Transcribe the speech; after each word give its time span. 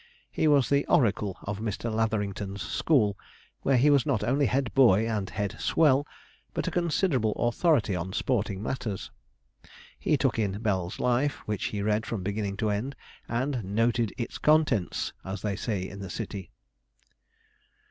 He 0.31 0.47
was 0.47 0.67
the 0.67 0.83
oracle 0.87 1.37
of 1.43 1.59
Mr. 1.59 1.93
Latherington's 1.93 2.63
school, 2.63 3.19
where 3.61 3.77
he 3.77 3.91
was 3.91 4.03
not 4.03 4.23
only 4.23 4.47
head 4.47 4.73
boy 4.73 5.07
and 5.07 5.29
head 5.29 5.59
swell, 5.61 6.07
but 6.55 6.67
a 6.67 6.71
considerable 6.71 7.33
authority 7.33 7.95
on 7.95 8.11
sporting 8.11 8.63
matters. 8.63 9.11
He 9.99 10.17
took 10.17 10.39
in 10.39 10.59
Bell's 10.63 10.99
Life, 10.99 11.35
which 11.45 11.65
he 11.65 11.83
read 11.83 12.07
from 12.07 12.23
beginning 12.23 12.57
to 12.57 12.71
end, 12.71 12.95
and 13.29 13.63
'noted 13.63 14.11
its 14.17 14.39
contents,' 14.39 15.13
as 15.23 15.43
they 15.43 15.55
say 15.55 15.87
in 15.87 15.99
the 15.99 16.09
city. 16.09 16.49